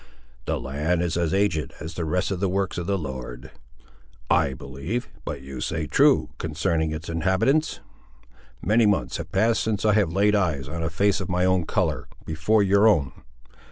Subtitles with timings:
[0.45, 3.51] "The land is as aged as the rest of the works of the Lord,
[4.31, 7.81] I believe; but you say true, concerning its inhabitants.
[8.63, 11.65] Many months have passed since I have laid eyes on a face of my own
[11.67, 13.13] colour, before your own.